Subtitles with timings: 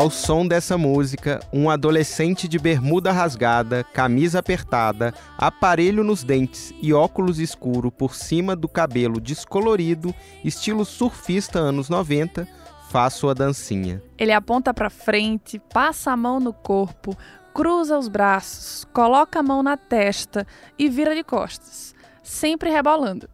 [0.00, 6.90] Ao som dessa música, um adolescente de bermuda rasgada, camisa apertada, aparelho nos dentes e
[6.90, 12.48] óculos escuro por cima do cabelo descolorido, estilo surfista anos 90,
[12.88, 14.02] faz sua dancinha.
[14.16, 17.14] Ele aponta para frente, passa a mão no corpo,
[17.52, 20.46] cruza os braços, coloca a mão na testa
[20.78, 23.28] e vira de costas, sempre rebolando.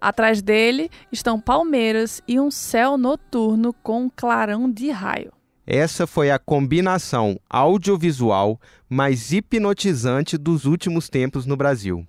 [0.00, 5.32] Atrás dele estão palmeiras e um céu noturno com um clarão de raio.
[5.66, 12.04] Essa foi a combinação audiovisual mais hipnotizante dos últimos tempos no Brasil.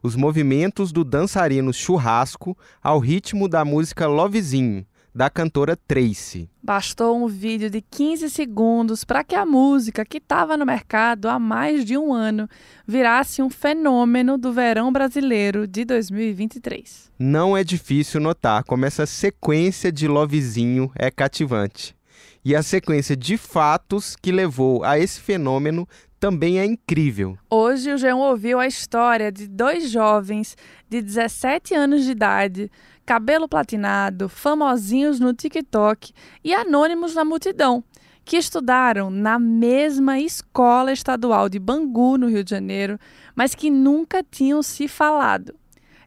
[0.00, 6.48] Os movimentos do dançarino churrasco ao ritmo da música Lovezinho, da cantora Tracy.
[6.62, 11.40] Bastou um vídeo de 15 segundos para que a música, que estava no mercado há
[11.40, 12.48] mais de um ano,
[12.86, 17.10] virasse um fenômeno do verão brasileiro de 2023.
[17.18, 21.96] Não é difícil notar como essa sequência de Lovezinho é cativante.
[22.44, 27.38] E a sequência de fatos que levou a esse fenômeno também é incrível.
[27.48, 30.56] Hoje o João ouviu a história de dois jovens
[30.88, 32.68] de 17 anos de idade,
[33.06, 37.84] cabelo platinado, famosinhos no TikTok e anônimos na multidão,
[38.24, 42.98] que estudaram na mesma escola estadual de Bangu, no Rio de Janeiro,
[43.36, 45.54] mas que nunca tinham se falado.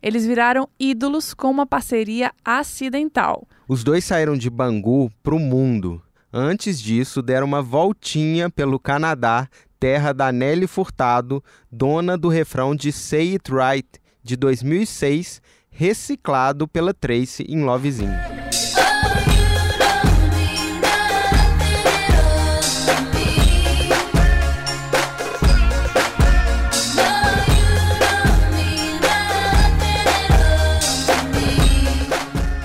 [0.02, 3.48] Eles viraram ídolos com uma parceria acidental.
[3.68, 6.02] Os dois saíram de Bangu para o mundo.
[6.38, 9.48] Antes disso, deram uma voltinha pelo Canadá,
[9.80, 11.42] terra da Nelly Furtado,
[11.72, 13.88] dona do refrão de Say It Right,
[14.22, 18.12] de 2006, reciclado pela Tracy em Lovezinho.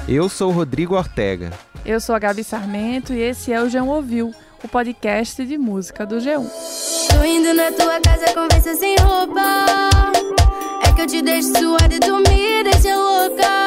[0.08, 1.69] Eu sou Rodrigo Ortega.
[1.84, 6.04] Eu sou a Gabi Sarmento e esse é o João Ouviu, o podcast de música
[6.04, 6.46] do G1.
[7.08, 9.40] Tô indo na tua casa, conversa sem roupa.
[10.86, 13.64] É que eu te deixo suada e tu me deixa louca.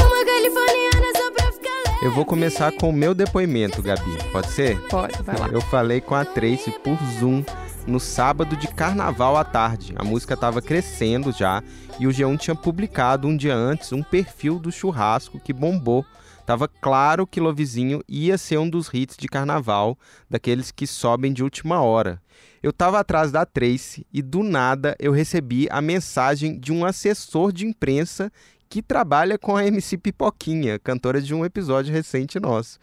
[0.00, 2.06] Uma californiana só pra ficar leve.
[2.06, 4.16] Eu vou começar com o meu depoimento, Gabi.
[4.30, 4.78] Pode ser?
[4.88, 5.48] Pode, vai lá.
[5.48, 7.42] Eu falei com a Tracy por Zoom
[7.84, 9.92] no sábado de carnaval à tarde.
[9.96, 11.62] A música estava crescendo já
[11.98, 16.06] e o G1 tinha publicado um dia antes um perfil do churrasco que bombou.
[16.48, 19.98] Tava claro que Lovezinho ia ser um dos hits de carnaval,
[20.30, 22.22] daqueles que sobem de última hora.
[22.62, 27.52] Eu tava atrás da Tracy e do nada eu recebi a mensagem de um assessor
[27.52, 28.32] de imprensa
[28.66, 32.78] que trabalha com a MC Pipoquinha, cantora de um episódio recente nosso.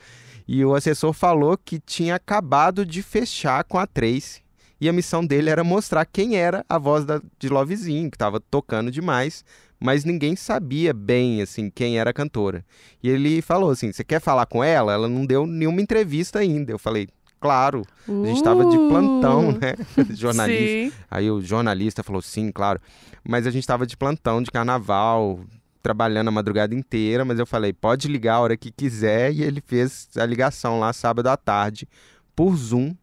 [0.47, 4.45] E o assessor falou que tinha acabado de fechar com a Tracy
[4.79, 8.39] e a missão dele era mostrar quem era a voz da, de Lovezinho, que estava
[8.39, 9.43] tocando demais,
[9.79, 12.65] mas ninguém sabia bem assim quem era a cantora.
[13.03, 16.71] E ele falou assim: "Você quer falar com ela?" Ela não deu nenhuma entrevista ainda.
[16.71, 17.07] Eu falei:
[17.39, 17.83] "Claro".
[18.07, 19.75] A gente estava de plantão, Uh, né?
[20.15, 20.97] Jornalista.
[21.09, 22.79] Aí o jornalista falou: "Sim, claro".
[23.23, 25.39] Mas a gente estava de plantão de carnaval,
[25.81, 29.33] trabalhando a madrugada inteira, mas eu falei: "Pode ligar a hora que quiser".
[29.33, 31.87] E ele fez a ligação lá sábado à tarde
[32.35, 32.95] por Zoom.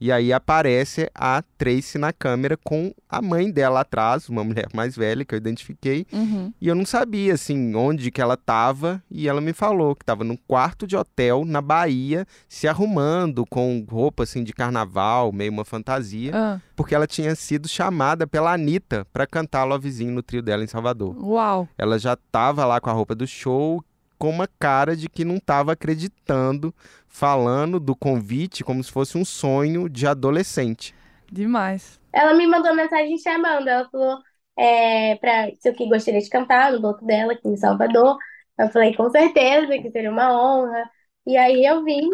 [0.00, 4.94] E aí aparece a Tracy na câmera com a mãe dela atrás, uma mulher mais
[4.96, 6.06] velha que eu identifiquei.
[6.12, 6.52] Uhum.
[6.60, 9.02] E eu não sabia, assim, onde que ela tava.
[9.10, 13.84] E ela me falou que tava num quarto de hotel na Bahia, se arrumando com
[13.90, 16.30] roupa, assim, de carnaval, meio uma fantasia.
[16.34, 20.68] Ah, Porque ela tinha sido chamada pela Anitta pra cantar Lovezinho no trio dela em
[20.68, 21.16] Salvador.
[21.20, 21.68] uau.
[21.76, 23.82] Ela já tava lá com a roupa do show,
[24.18, 26.74] com uma cara de que não tava acreditando,
[27.06, 30.94] falando do convite como se fosse um sonho de adolescente.
[31.30, 32.00] Demais.
[32.12, 33.68] Ela me mandou mensagem chamando.
[33.68, 34.18] Ela falou
[34.56, 38.16] é, pra, se eu que gostaria de cantar no bloco dela aqui em Salvador.
[38.58, 40.90] Eu falei, com certeza, que seria uma honra.
[41.26, 42.10] E aí eu vim,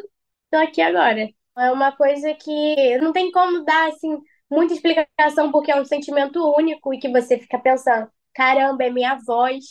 [0.51, 1.29] tô aqui agora.
[1.57, 4.19] É uma coisa que não tem como dar, assim,
[4.51, 9.17] muita explicação, porque é um sentimento único e que você fica pensando, caramba, é minha
[9.27, 9.65] voz.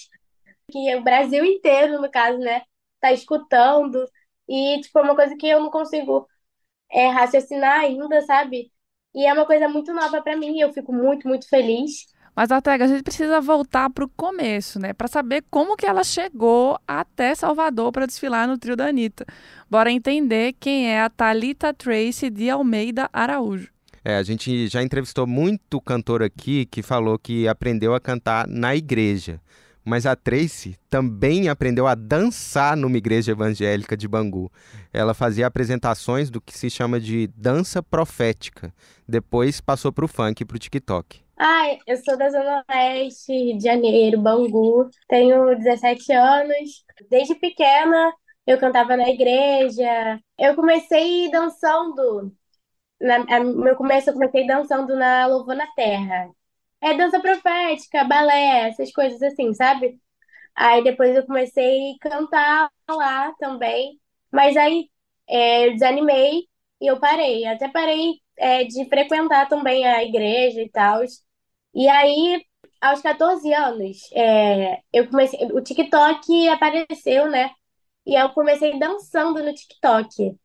[0.74, 2.64] Que o Brasil inteiro, no caso, né,
[3.00, 4.04] tá escutando.
[4.50, 6.28] E, tipo, é uma coisa que eu não consigo
[6.92, 8.72] é, raciocinar ainda, sabe?
[9.14, 12.08] E é uma coisa muito nova pra mim, e eu fico muito, muito feliz.
[12.36, 14.94] Mas, Ortega, a gente precisa voltar para o começo, né?
[14.94, 19.24] Para saber como que ela chegou até Salvador para desfilar no trio da Anitta.
[19.70, 23.72] Bora entender quem é a Thalita Tracy de Almeida Araújo.
[24.04, 28.76] É, a gente já entrevistou muito cantor aqui que falou que aprendeu a cantar na
[28.76, 29.40] igreja.
[29.86, 34.52] Mas a Tracy também aprendeu a dançar numa igreja evangélica de Bangu.
[34.94, 38.74] Ela fazia apresentações do que se chama de dança profética.
[39.08, 41.22] Depois passou para o funk e para o TikTok.
[41.38, 44.90] Ai, eu sou da Zona Oeste, Rio de Janeiro, Bangu.
[45.08, 46.86] Tenho 17 anos.
[47.10, 48.14] Desde pequena
[48.46, 50.20] eu cantava na igreja.
[50.38, 52.34] Eu comecei dançando.
[53.02, 56.30] Na, a, meu começo eu comecei dançando na Louvor na Terra.
[56.84, 60.00] É dança profética, balé, essas coisas assim, sabe?
[60.56, 64.00] Aí depois eu comecei a cantar lá também.
[64.32, 64.90] Mas aí
[65.30, 66.48] é, eu desanimei
[66.82, 67.46] e eu parei.
[67.48, 71.02] Até parei é, de frequentar também a igreja e tal.
[71.76, 72.46] E aí,
[72.82, 75.40] aos 14 anos, é, eu comecei.
[75.54, 77.52] O TikTok apareceu, né?
[78.06, 80.38] E eu comecei dançando no TikTok,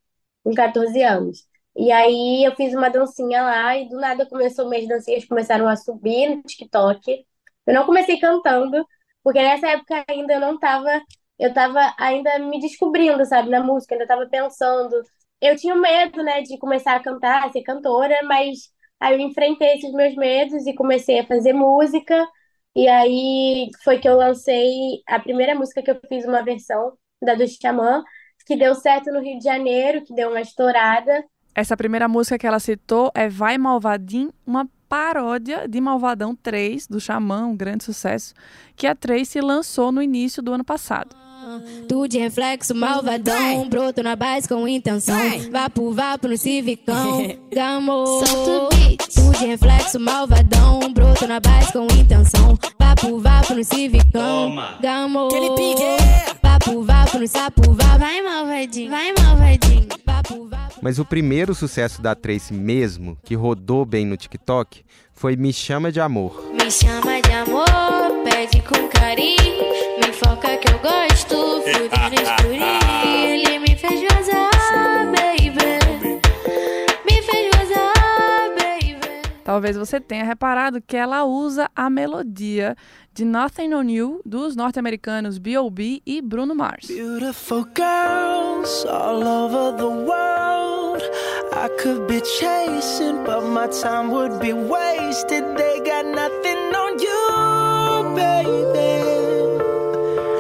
[0.45, 1.48] com 14 anos.
[1.79, 5.77] E aí eu fiz uma dancinha lá e do nada começou, minhas dancinhas começaram a
[5.77, 7.25] subir no TikTok.
[7.67, 8.85] Eu não comecei cantando,
[9.23, 10.91] porque nessa época ainda eu não tava,
[11.39, 15.01] eu tava ainda me descobrindo, sabe, na música, ainda tava pensando.
[15.41, 18.71] Eu tinha medo, né, de começar a cantar, a ser cantora, mas
[19.01, 22.27] aí eu enfrentei esses meus medos e comecei a fazer música.
[22.75, 27.35] E aí foi que eu lancei a primeira música que eu fiz uma versão da
[27.35, 28.03] do Xamã,
[28.47, 31.25] que deu certo no Rio de Janeiro, que deu uma estourada.
[31.59, 37.01] Essa primeira música que ela citou é Vai Malvadim, uma paródia de Malvadão 3, do
[37.01, 38.33] Xamã, um grande sucesso,
[38.77, 41.17] que a Tracy lançou no início do ano passado.
[41.89, 45.19] Tu de reflexo malvadão, broto na base com intenção.
[45.51, 48.05] Vapo, vapo no civicão, gamo.
[49.13, 52.57] Tu de reflexo malvadão, broto na base com intenção.
[52.79, 55.29] Vapo, vapo no civicão, gamo.
[56.41, 57.99] Vapo, vapo no sapo, vapo.
[57.99, 60.08] Vai malvadinho, vai malvadinho.
[60.83, 65.91] Mas o primeiro sucesso da Tracy mesmo, que rodou bem no TikTok, foi Me Chama
[65.91, 66.51] de Amor.
[66.53, 67.67] Me chama de amor,
[68.25, 69.65] pede com carinho.
[69.97, 72.65] Me foca que eu gosto, fudendo escurinho.
[73.05, 76.21] Ele me fez gozar, baby.
[77.05, 79.23] Me fez gozar, baby.
[79.45, 82.77] Talvez você tenha reparado que ela usa a melodia
[83.19, 86.01] de Nothing on You dos norte-americanos B.O.B.
[86.07, 86.87] e Bruno Mars.
[86.87, 91.03] Beautiful girls all over the world.
[91.53, 95.43] I could be chasing, but my time would be wasted.
[95.57, 99.03] They got nothing on you, baby.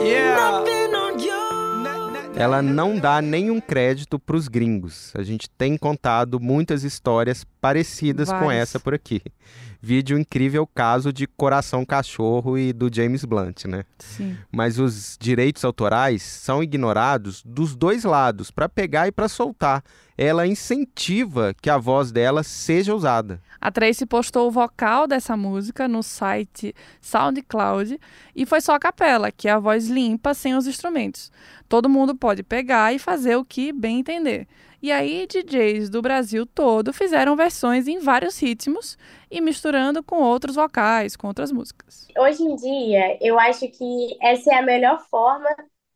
[0.08, 0.36] Yeah.
[0.36, 2.38] Nothing on you.
[2.40, 5.12] Ela não dá nenhum crédito para os gringos.
[5.16, 8.62] A gente tem contado muitas histórias parecidas com Várias.
[8.62, 9.20] essa por aqui.
[9.80, 13.84] Vídeo incrível caso de Coração Cachorro e do James Blunt, né?
[13.98, 14.36] Sim.
[14.50, 19.84] Mas os direitos autorais são ignorados dos dois lados, para pegar e para soltar.
[20.16, 23.40] Ela incentiva que a voz dela seja usada.
[23.60, 28.00] A Tracy postou o vocal dessa música no site SoundCloud
[28.34, 31.30] e foi só a capela, que é a voz limpa sem os instrumentos.
[31.68, 34.48] Todo mundo pode pegar e fazer o que bem entender.
[34.80, 38.96] E aí, DJs do Brasil todo fizeram versões em vários ritmos
[39.28, 42.06] e misturando com outros vocais, com outras músicas.
[42.16, 45.48] Hoje em dia, eu acho que essa é a melhor forma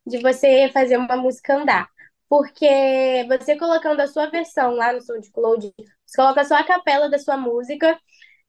[0.05, 1.87] de você fazer uma música andar.
[2.27, 5.71] Porque você colocando a sua versão lá no SoundCloud,
[6.05, 7.97] você coloca só a capela da sua música.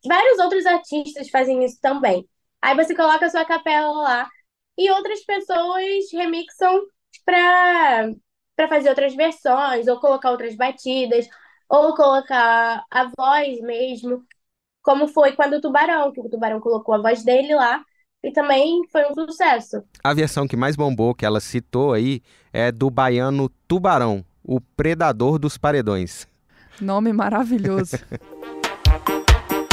[0.05, 2.29] Vários outros artistas fazem isso também.
[2.61, 4.29] Aí você coloca a sua capela lá
[4.77, 6.81] e outras pessoas remixam
[7.25, 8.11] para
[8.57, 11.29] para fazer outras versões, ou colocar outras batidas,
[11.69, 14.25] ou colocar a voz mesmo,
[14.83, 17.83] como foi quando o Tubarão, que o Tubarão colocou a voz dele lá,
[18.23, 19.83] e também foi um sucesso.
[20.03, 25.39] A versão que mais bombou, que ela citou aí, é do baiano Tubarão, o predador
[25.39, 26.27] dos paredões.
[26.81, 27.97] Nome maravilhoso.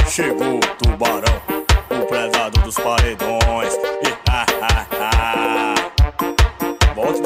[0.07, 1.41] Chegou o tubarão,
[1.89, 3.73] o predador dos paredões.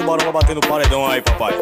[0.06, 1.54] Pra bater no paredão aí, papai.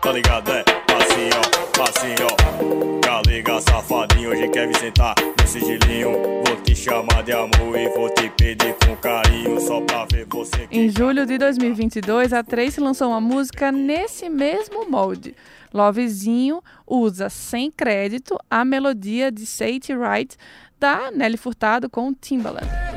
[0.00, 0.64] Tá ligado, é?
[0.94, 3.00] Assim, ó, assim, ó.
[3.06, 6.12] Galega, safadinho, hoje quer me sentar no sigilinho.
[6.46, 10.68] Vou te chamar de amor e vou te pedir com carinho, só pra ver você.
[10.70, 15.34] Em julho de 2022, a Tracy lançou uma música nesse mesmo molde.
[15.72, 20.36] Lovezinho usa sem crédito a melodia de Say It Right
[20.78, 22.93] da Nelly Furtado com Timbaland.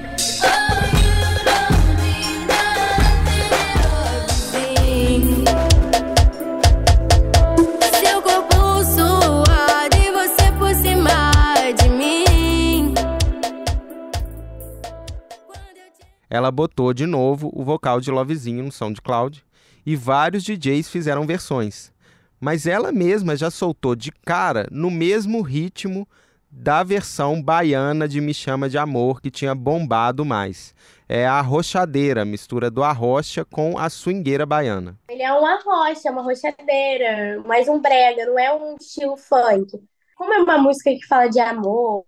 [16.29, 19.43] Ela botou de novo o vocal de Lovezinho no SoundCloud
[19.85, 21.91] e vários DJs fizeram versões.
[22.39, 26.07] Mas ela mesma já soltou de cara no mesmo ritmo
[26.49, 30.73] da versão baiana de Me Chama de Amor, que tinha bombado mais.
[31.07, 34.97] É a arrochadeira, mistura do arrocha com a swingueira baiana.
[35.09, 39.77] Ele é uma rocha, uma rochadeira, mais um brega, não é um estilo funk.
[40.15, 42.05] Como é uma música que fala de amor,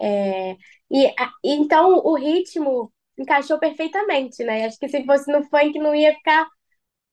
[0.00, 0.56] é,
[0.90, 4.66] e a- então o ritmo encaixou perfeitamente, né?
[4.66, 6.48] Acho que se fosse no funk não ia ficar,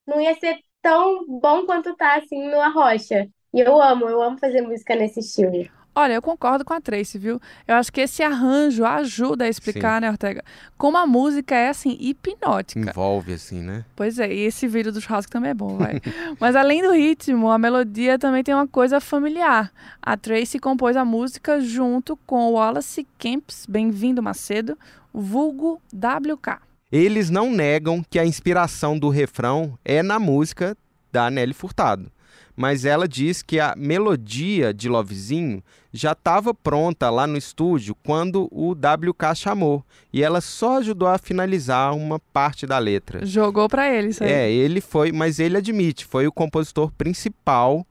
[0.06, 3.28] não ia ser tão bom quanto tá assim no arrocha.
[3.54, 5.68] E eu amo, eu amo fazer música nesse estilo.
[5.98, 7.40] Olha, eu concordo com a Tracy, viu?
[7.66, 10.44] Eu acho que esse arranjo ajuda a explicar, né, Ortega?
[10.76, 12.90] Como a música é, assim, hipnótica.
[12.90, 13.84] Envolve, assim, né?
[13.96, 16.00] Pois é, e esse vídeo do churrasco também é bom, vai.
[16.38, 19.72] Mas além do ritmo, a melodia também tem uma coisa familiar.
[20.00, 24.78] A Tracy compôs a música junto com o Wallace Kemps, Bem-vindo Macedo,
[25.12, 26.60] vulgo WK.
[26.92, 30.76] Eles não negam que a inspiração do refrão é na música
[31.10, 32.08] da Nelly Furtado.
[32.58, 35.62] Mas ela diz que a melodia de Lovezinho
[35.92, 39.84] já estava pronta lá no estúdio quando o WK chamou.
[40.12, 43.24] E ela só ajudou a finalizar uma parte da letra.
[43.24, 44.30] Jogou pra ele isso aí.
[44.32, 47.86] É, ele foi, mas ele admite, foi o compositor principal,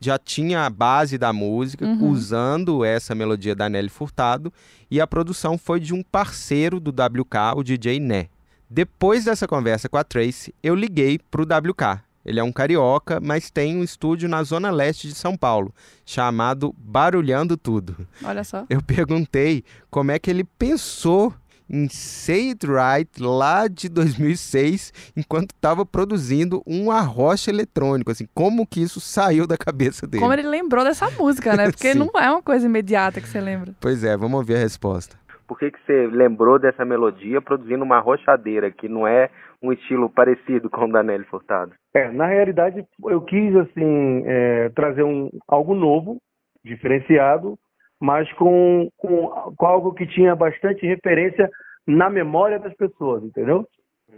[0.00, 2.08] já tinha a base da música, Uhum.
[2.08, 4.52] usando essa melodia da Nelly Furtado,
[4.90, 8.26] e a produção foi de um parceiro do WK, o DJ Né.
[8.68, 12.00] Depois dessa conversa com a Tracy, eu liguei pro WK.
[12.24, 15.74] Ele é um carioca, mas tem um estúdio na zona leste de São Paulo,
[16.04, 17.96] chamado Barulhando Tudo.
[18.24, 18.64] Olha só.
[18.70, 21.34] Eu perguntei como é que ele pensou
[21.72, 28.66] em Say It Right lá de 2006, enquanto estava produzindo um arrocha eletrônico, assim, como
[28.66, 30.20] que isso saiu da cabeça dele?
[30.20, 31.70] Como ele lembrou dessa música, né?
[31.72, 33.72] Porque não é uma coisa imediata que você lembra.
[33.80, 35.16] Pois é, vamos ouvir a resposta.
[35.48, 39.30] Por que, que você lembrou dessa melodia produzindo uma rochadeira, que não é
[39.62, 41.72] um estilo parecido com o da Nelly Furtado?
[41.94, 46.18] É, na realidade, eu quis assim é, trazer um, algo novo,
[46.64, 47.56] diferenciado,
[48.00, 51.48] mas com, com, com algo que tinha bastante referência
[51.86, 53.66] na memória das pessoas, entendeu?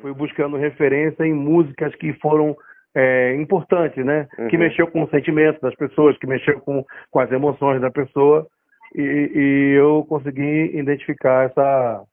[0.00, 2.56] Fui buscando referência em músicas que foram
[2.94, 4.26] é, importantes, né?
[4.48, 4.62] Que Uhum.
[4.62, 8.46] mexeu com o sentimento das pessoas, que mexeu com, com as emoções da pessoa.
[8.94, 12.04] E, e eu consegui identificar essa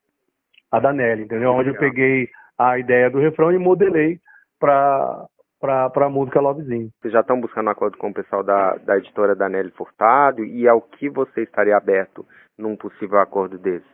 [0.71, 1.51] a da Nelly, entendeu?
[1.51, 2.29] Onde eu peguei
[2.69, 4.19] a ideia do refrão e modelei
[4.59, 5.25] para
[5.59, 6.89] para a música Lovezinho.
[6.99, 10.43] Vocês já estão buscando um acordo com o pessoal da, da editora da Nelly Furtado
[10.43, 12.25] e ao que você estaria aberto
[12.57, 13.85] num possível acordo desse?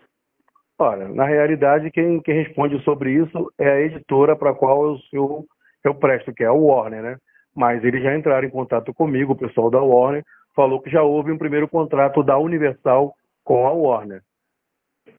[0.80, 4.98] Olha, na realidade, quem, quem responde sobre isso é a editora para a qual eu,
[5.12, 5.46] eu,
[5.84, 7.18] eu presto, que é a Warner, né?
[7.54, 10.24] Mas eles já entraram em contato comigo, o pessoal da Warner,
[10.56, 14.22] falou que já houve um primeiro contrato da Universal com a Warner.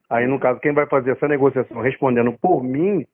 [0.09, 3.05] Aí, no caso, quem vai fazer essa negociação respondendo por mim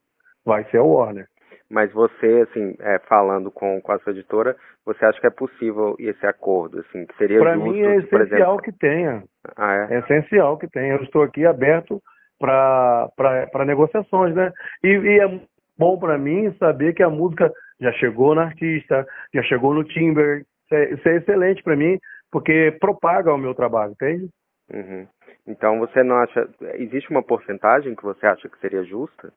[0.45, 1.27] vai ser a Warner.
[1.71, 5.97] Mas você, assim, é, falando com, com a sua editora, você acha que é possível
[5.99, 9.25] esse acordo, assim, que seria Para mim é essencial que tenha.
[9.57, 9.95] Ah, é?
[9.95, 10.95] É essencial que tenha.
[10.95, 12.01] Eu estou aqui aberto
[12.39, 14.53] para negociações, né?
[14.83, 15.41] E, e é
[15.79, 20.45] bom para mim saber que a música já chegou no artista, já chegou no timber.
[20.65, 21.99] Isso é, isso é excelente para mim,
[22.31, 24.29] porque propaga o meu trabalho, entende?
[24.73, 25.07] Uhum.
[25.47, 26.49] Então você não acha...
[26.75, 29.33] Existe uma porcentagem que você acha que seria justa?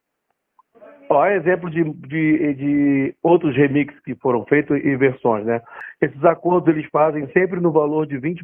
[1.09, 5.61] Ó, exemplo de, de, de outros remixes que foram feitos e versões, né?
[6.01, 8.43] Esses acordos eles fazem sempre no valor de 20%.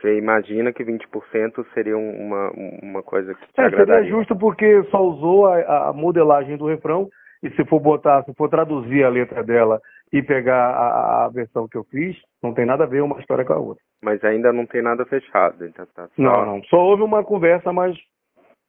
[0.00, 2.50] Você imagina que 20% seria um- uma,
[2.82, 4.10] uma coisa que te É, seria agradaria?
[4.10, 7.08] justo porque só usou a, a modelagem do refrão
[7.42, 9.80] e se for botar, se for traduzir a letra dela
[10.12, 13.44] e pegar a, a versão que eu fiz, não tem nada a ver uma história
[13.44, 13.82] com a outra.
[14.02, 16.22] Mas ainda não tem nada fechado, então tá só...
[16.22, 16.62] Não, não.
[16.64, 17.96] Só houve uma conversa, mas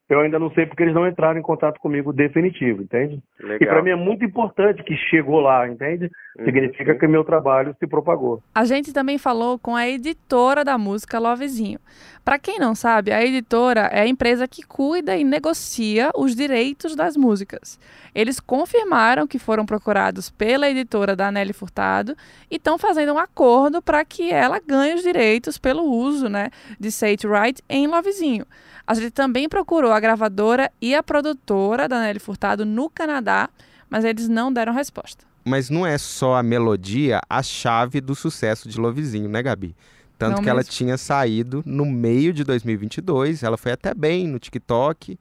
[0.07, 3.19] eu ainda não sei porque eles não entraram em contato comigo definitivo, entende?
[3.39, 3.57] Legal.
[3.61, 6.11] E para mim é muito importante que chegou lá, entende?
[6.37, 8.41] Uhum, Significa que meu trabalho se propagou.
[8.53, 11.79] A gente também falou com a editora da música Lovezinho.
[12.23, 16.95] Para quem não sabe, a editora é a empresa que cuida e negocia os direitos
[16.95, 17.79] das músicas.
[18.13, 22.15] Eles confirmaram que foram procurados pela editora da Nelly Furtado
[22.49, 26.91] e estão fazendo um acordo para que ela ganhe os direitos pelo uso né, de
[26.91, 28.45] Say It Right em Lovezinho.
[28.87, 33.49] A gente também procurou a gravadora e a produtora da Nelly Furtado no Canadá,
[33.89, 35.25] mas eles não deram resposta.
[35.43, 39.75] Mas não é só a melodia a chave do sucesso de Lovezinho, né, Gabi?
[40.17, 40.71] Tanto Não que ela mesmo.
[40.71, 45.19] tinha saído no meio de 2022, ela foi até bem no TikTok,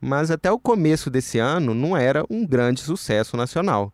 [0.00, 3.92] mas até o começo desse ano não era um grande sucesso nacional.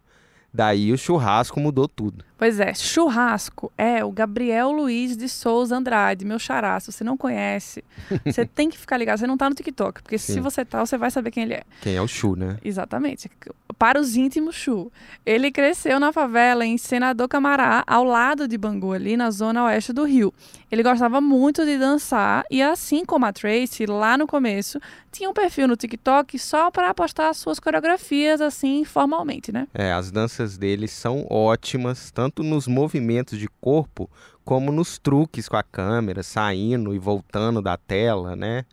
[0.55, 2.25] Daí o churrasco mudou tudo.
[2.39, 6.79] Pois é, churrasco é o Gabriel Luiz de Souza Andrade, meu xará.
[6.79, 7.83] Se você não conhece,
[8.25, 9.19] você tem que ficar ligado.
[9.19, 10.35] Você não tá no TikTok, porque Sim.
[10.35, 11.63] se você tá, você vai saber quem ele é.
[11.81, 12.59] Quem é o Chu, né?
[12.63, 13.31] Exatamente.
[13.79, 14.91] Para os íntimos, Chu.
[15.25, 19.93] Ele cresceu na favela em Senador Camará, ao lado de Bangu, ali na zona oeste
[19.93, 20.33] do Rio.
[20.71, 24.81] Ele gostava muito de dançar e, assim como a Tracy, lá no começo,
[25.13, 29.69] tinha um perfil no TikTok só para postar suas coreografias, assim, formalmente, né?
[29.73, 34.11] É, as danças dele são ótimas, tanto nos movimentos de corpo
[34.45, 38.65] como nos truques com a câmera, saindo e voltando da tela, né?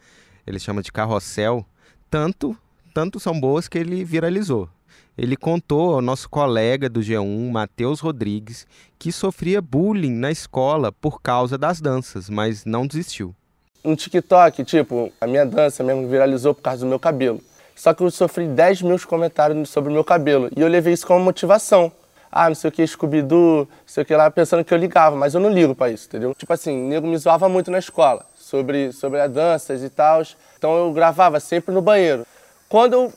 [0.46, 1.66] Ele chama de carrossel.
[2.10, 2.56] Tanto,
[2.94, 4.70] tanto são boas que ele viralizou.
[5.18, 8.66] Ele contou ao nosso colega do G1, Matheus Rodrigues,
[8.98, 13.36] que sofria bullying na escola por causa das danças, mas não desistiu.
[13.84, 17.42] No TikTok, tipo, a minha dança mesmo viralizou por causa do meu cabelo.
[17.76, 20.50] Só que eu sofri 10 mil comentários sobre o meu cabelo.
[20.56, 21.92] E eu levei isso como motivação.
[22.36, 25.16] Ah, não sei o que, Scooby-Doo, não sei o que lá, pensando que eu ligava,
[25.16, 26.34] mas eu não ligo pra isso, entendeu?
[26.34, 30.24] Tipo assim, o nego me zoava muito na escola sobre, sobre as danças e tal.
[30.58, 32.26] Então eu gravava sempre no banheiro.
[32.68, 33.14] Quando eu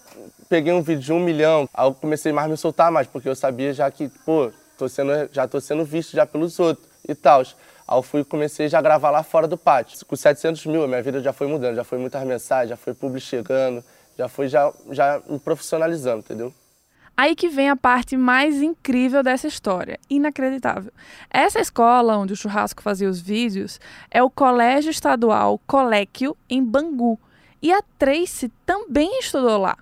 [0.50, 3.26] peguei um vídeo de um milhão, aí eu comecei mais a me soltar mais, porque
[3.26, 7.14] eu sabia já que, pô, tô sendo, já tô sendo visto já pelos outros e
[7.14, 7.40] tal.
[7.40, 9.98] Aí eu fui comecei já a gravar lá fora do pátio.
[10.04, 12.92] Com 700 mil, a minha vida já foi mudando, já foi muitas mensagens, já foi
[12.92, 13.82] publi chegando,
[14.18, 16.52] já foi já, já me profissionalizando, entendeu?
[17.16, 20.92] Aí que vem a parte mais incrível dessa história, inacreditável.
[21.30, 23.80] Essa escola onde o churrasco fazia os vídeos
[24.10, 27.18] é o Colégio Estadual Coléquio, em Bangu.
[27.62, 29.78] E a Tracy também estudou lá.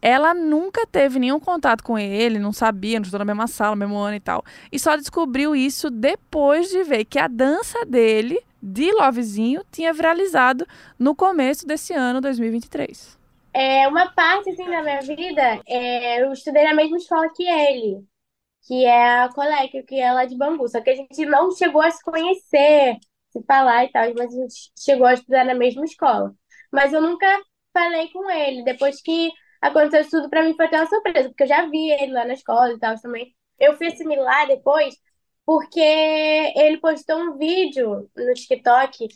[0.00, 3.80] Ela nunca teve nenhum contato com ele, não sabia, não estudou na mesma sala, no
[3.80, 4.42] mesmo ano e tal.
[4.72, 10.66] E só descobriu isso depois de ver que a dança dele, de Lovezinho, tinha viralizado
[10.98, 13.17] no começo desse ano, 2023.
[13.52, 18.04] É, uma parte assim da minha vida, é, eu estudei na mesma escola que ele,
[18.66, 20.68] que é a Coléquio, que é lá de Bangu.
[20.68, 22.98] Só que a gente não chegou a se conhecer,
[23.30, 26.34] se falar e tal, mas a gente chegou a estudar na mesma escola.
[26.72, 27.26] Mas eu nunca
[27.72, 28.64] falei com ele.
[28.64, 31.90] Depois que aconteceu isso tudo, pra mim foi até uma surpresa, porque eu já vi
[31.92, 33.34] ele lá na escola e tal também.
[33.58, 34.94] Eu fui assimilar depois,
[35.46, 39.08] porque ele postou um vídeo no TikTok,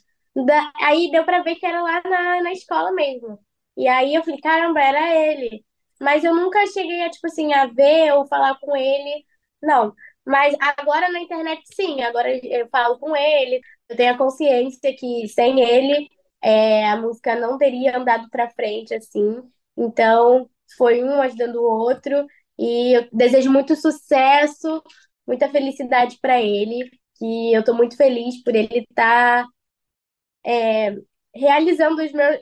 [0.46, 3.38] da, aí deu pra ver que era lá na, na escola mesmo.
[3.76, 5.64] E aí eu falei, caramba, era ele.
[6.00, 9.24] Mas eu nunca cheguei a, tipo assim, a ver ou falar com ele.
[9.62, 9.94] Não.
[10.24, 12.02] Mas agora na internet, sim.
[12.02, 13.60] Agora eu falo com ele.
[13.88, 16.08] Eu tenho a consciência que sem ele
[16.42, 19.42] é, a música não teria andado para frente, assim.
[19.76, 22.26] Então, foi um ajudando o outro.
[22.58, 24.82] E eu desejo muito sucesso,
[25.26, 26.90] muita felicidade para ele.
[27.18, 29.48] Que eu tô muito feliz por ele estar tá,
[30.44, 30.96] é,
[31.34, 32.40] realizando os meus,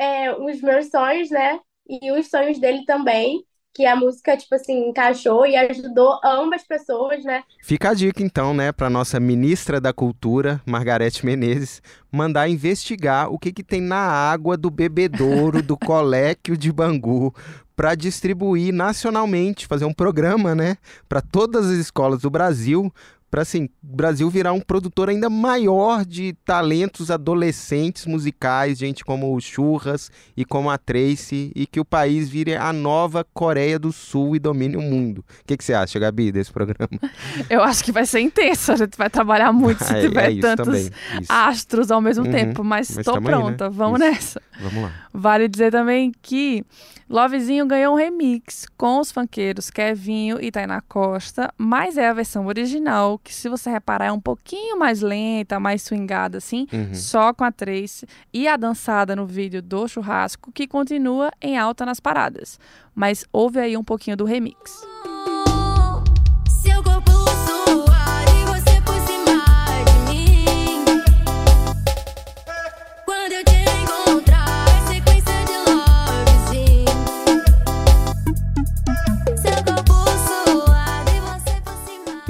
[0.00, 1.60] é, os meus sonhos, né?
[1.86, 3.44] E os sonhos dele também.
[3.72, 7.44] Que a música, tipo assim, encaixou e ajudou ambas pessoas, né?
[7.62, 13.38] Fica a dica, então, né, para nossa ministra da Cultura, Margarete Menezes, mandar investigar o
[13.38, 17.32] que, que tem na água do bebedouro do Coléquio de Bangu
[17.76, 20.76] para distribuir nacionalmente, fazer um programa, né,
[21.08, 22.92] para todas as escolas do Brasil,
[23.30, 29.34] para assim, o Brasil virar um produtor ainda maior de talentos adolescentes musicais, gente como
[29.34, 33.92] o Churras e como a Tracy, e que o país vire a nova Coreia do
[33.92, 35.18] Sul e domine o mundo.
[35.18, 36.90] O que, que você acha, Gabi, desse programa?
[37.48, 40.40] Eu acho que vai ser intenso, a gente vai trabalhar muito se é, tiver é
[40.40, 40.90] tantos
[41.28, 43.76] astros ao mesmo uhum, tempo, mas estou pronta, aí, né?
[43.76, 44.10] vamos isso.
[44.10, 44.42] nessa.
[44.60, 44.92] Vamos lá.
[45.12, 46.64] Vale dizer também que
[47.10, 52.46] Lovezinho ganhou um remix com os funkeiros Kevinho e Tainá Costa, mas é a versão
[52.46, 56.94] original, que se você reparar é um pouquinho mais lenta, mais swingada assim, uhum.
[56.94, 61.84] só com a Trace e a dançada no vídeo do churrasco, que continua em alta
[61.84, 62.58] nas paradas.
[62.94, 64.80] Mas ouve aí um pouquinho do remix.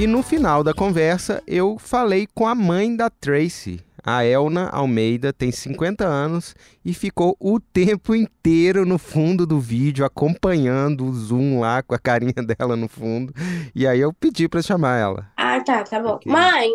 [0.00, 3.84] E no final da conversa, eu falei com a mãe da Tracy.
[4.02, 10.02] A Elna Almeida tem 50 anos e ficou o tempo inteiro no fundo do vídeo,
[10.02, 13.34] acompanhando o zoom lá com a carinha dela no fundo.
[13.74, 15.30] E aí eu pedi para chamar ela.
[15.36, 16.14] Ah, tá, tá bom.
[16.14, 16.32] Okay.
[16.32, 16.70] Mãe,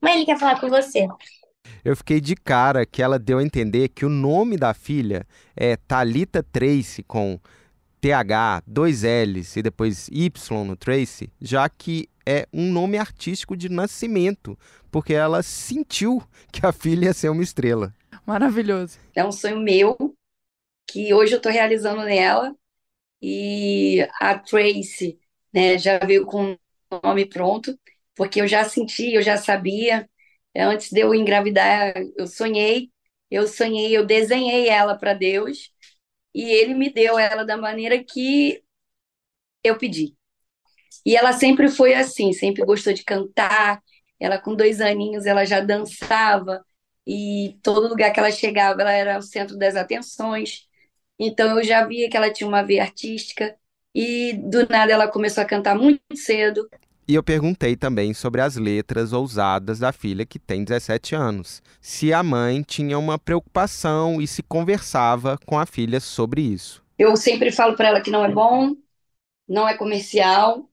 [0.00, 1.06] mãe, ele quer falar com você.
[1.84, 5.76] Eu fiquei de cara que ela deu a entender que o nome da filha é
[5.76, 7.38] Talita Tracy com
[8.02, 13.68] TH, dois L's e depois Y no Tracy, já que é um nome artístico de
[13.68, 14.58] nascimento,
[14.90, 17.94] porque ela sentiu que a filha ia ser uma estrela.
[18.26, 18.98] Maravilhoso.
[19.14, 19.96] É um sonho meu,
[20.86, 22.54] que hoje eu estou realizando nela.
[23.20, 25.18] E a Tracy
[25.52, 26.56] né, já veio com
[27.02, 27.78] nome pronto,
[28.14, 30.08] porque eu já senti, eu já sabia.
[30.56, 32.90] Antes de eu engravidar, eu sonhei,
[33.30, 35.72] eu sonhei, eu desenhei ela para Deus
[36.34, 38.62] e ele me deu ela da maneira que
[39.64, 40.14] eu pedi.
[41.04, 43.82] E ela sempre foi assim, sempre gostou de cantar.
[44.20, 46.64] Ela, com dois aninhos, ela já dançava
[47.06, 50.66] e todo lugar que ela chegava, ela era o centro das atenções.
[51.18, 53.54] Então eu já via que ela tinha uma veia artística
[53.94, 56.68] e do nada ela começou a cantar muito cedo.
[57.06, 61.60] E eu perguntei também sobre as letras ousadas da filha que tem 17 anos.
[61.80, 66.82] Se a mãe tinha uma preocupação e se conversava com a filha sobre isso.
[66.96, 68.76] Eu sempre falo para ela que não é bom,
[69.48, 70.68] não é comercial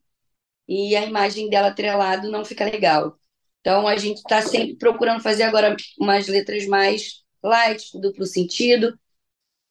[0.69, 3.17] e a imagem dela atrelado não fica legal.
[3.61, 8.97] Então a gente está sempre procurando fazer agora umas letras mais light, duplo sentido,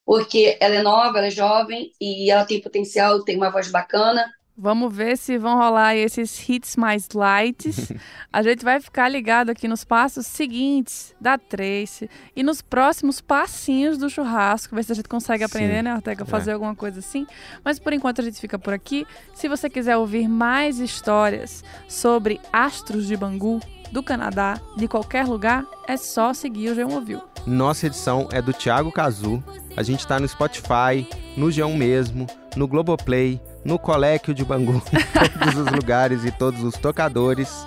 [0.05, 4.29] porque ela é nova, ela é jovem e ela tem potencial, tem uma voz bacana.
[4.61, 7.71] Vamos ver se vão rolar esses hits mais light.
[8.31, 13.97] A gente vai ficar ligado aqui nos passos seguintes da Trace e nos próximos passinhos
[13.97, 15.83] do churrasco, ver se a gente consegue aprender, Sim.
[15.83, 16.53] né, Ortega, fazer é.
[16.55, 17.25] alguma coisa assim.
[17.63, 19.07] Mas por enquanto a gente fica por aqui.
[19.33, 23.61] Se você quiser ouvir mais histórias sobre astros de Bangu,
[23.93, 27.21] do Canadá, de qualquer lugar, é só seguir o G1 Ouviu.
[27.47, 29.41] Nossa edição é do Thiago Cazu.
[29.77, 35.39] A gente está no Spotify, no G1 mesmo, no Globoplay, no Coléquio de Bangu, em
[35.39, 37.65] todos os lugares e todos os tocadores.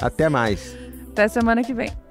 [0.00, 0.76] Até mais.
[1.10, 2.03] Até semana que vem.